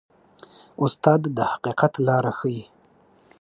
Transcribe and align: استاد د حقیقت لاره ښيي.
استاد 0.83 1.21
د 1.35 1.37
حقیقت 1.51 1.93
لاره 2.07 2.31
ښيي. 2.39 2.65